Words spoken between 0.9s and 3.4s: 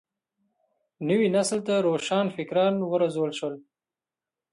نوي نسل ته روښان فکران وروزل